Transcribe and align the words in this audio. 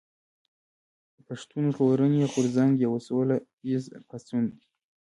پښتون 1.27 1.63
ژغورني 1.73 2.21
غورځنګ 2.33 2.73
يو 2.85 2.93
سوله 3.07 3.35
ايز 3.67 3.83
پاڅون 4.07 4.43
دي 4.55 4.61